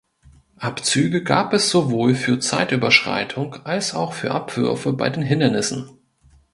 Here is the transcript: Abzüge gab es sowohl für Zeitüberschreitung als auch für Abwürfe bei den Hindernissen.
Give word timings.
Abzüge 0.57 1.21
gab 1.21 1.53
es 1.53 1.69
sowohl 1.69 2.15
für 2.15 2.39
Zeitüberschreitung 2.39 3.57
als 3.67 3.93
auch 3.93 4.13
für 4.13 4.31
Abwürfe 4.31 4.93
bei 4.93 5.11
den 5.11 5.21
Hindernissen. 5.21 5.91